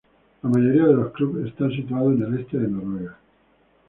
La 0.41 0.49
mayoría 0.49 0.87
de 0.87 0.95
los 0.95 1.11
clubes 1.11 1.45
están 1.51 1.69
situados 1.69 2.15
en 2.15 2.23
el 2.23 2.39
Este 2.39 2.57
de 2.57 2.67
Noruega. 2.67 3.15